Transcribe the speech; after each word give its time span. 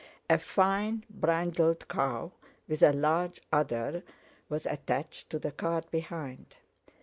A 0.31 0.39
fine 0.39 1.05
brindled 1.11 1.87
cow 1.87 2.31
with 2.67 2.81
a 2.81 2.91
large 2.91 3.39
udder 3.53 4.01
was 4.49 4.65
attached 4.65 5.29
to 5.29 5.37
the 5.37 5.51
cart 5.51 5.91
behind. 5.91 6.55